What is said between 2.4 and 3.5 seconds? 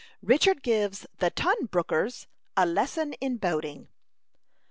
A LESSON IN